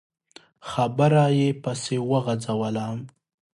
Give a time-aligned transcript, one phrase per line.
[0.69, 2.87] خبره يې پسې وغځوله.